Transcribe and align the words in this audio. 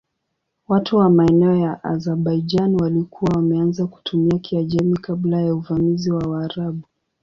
Watu 0.67 0.97
wa 0.97 1.09
maeneo 1.09 1.55
ya 1.55 1.83
Azerbaijan 1.83 2.75
walikuwa 2.81 3.31
wameanza 3.35 3.87
kutumia 3.87 4.39
Kiajemi 4.39 4.97
kabla 4.97 5.41
ya 5.41 5.55
uvamizi 5.55 6.11
wa 6.11 6.27
Waarabu. 6.29 6.81